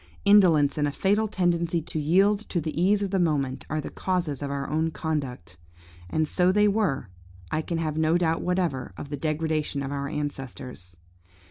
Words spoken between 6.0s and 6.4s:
and